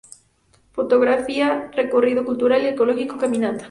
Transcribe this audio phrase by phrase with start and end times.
[0.71, 3.59] Fotografía, recorrido cultural y arqueológico, caminata.